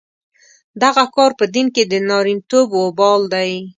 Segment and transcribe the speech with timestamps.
[0.83, 3.51] دغه کار په دین کې د نارینتوب وبال دی.